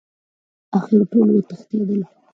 اخر 0.77 0.99
ټول 1.11 1.27
وتښتېدل. 1.35 2.01